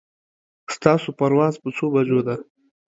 ستاسو 0.75 1.07
پرواز 1.19 1.53
په 1.63 1.69
څو 1.77 1.85
بجو 1.93 2.19
ده 2.27 2.35